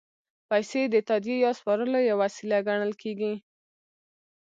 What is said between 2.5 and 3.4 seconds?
ګڼل کېږي